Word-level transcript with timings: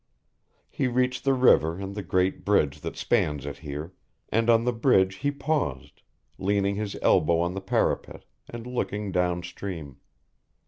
He 0.67 0.87
reached 0.87 1.25
the 1.25 1.33
river 1.35 1.77
and 1.77 1.93
the 1.93 2.01
great 2.01 2.43
bridge 2.43 2.81
that 2.81 2.97
spans 2.97 3.45
it 3.45 3.57
here, 3.57 3.93
and 4.29 4.49
on 4.49 4.63
the 4.63 4.73
bridge 4.73 5.17
he 5.17 5.29
paused, 5.29 6.01
leaning 6.39 6.73
his 6.73 6.97
elbow 7.03 7.39
on 7.39 7.53
the 7.53 7.61
parapet, 7.61 8.25
and 8.49 8.65
looking 8.65 9.11
down 9.11 9.43
stream. 9.43 9.97